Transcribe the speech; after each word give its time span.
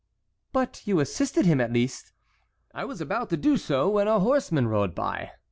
"But 0.51 0.81
you 0.87 0.99
assisted 0.99 1.45
him 1.45 1.61
at 1.61 1.71
least?" 1.71 2.11
"I 2.73 2.85
was 2.85 3.01
about 3.01 3.29
to 3.29 3.37
do 3.37 3.55
so 3.55 3.87
when 3.87 4.07
a 4.07 4.19
horseman 4.19 4.67
rode 4.67 4.95
by. 4.95 5.33